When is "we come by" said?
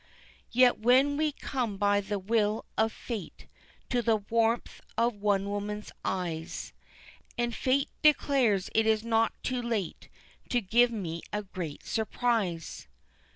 1.15-2.01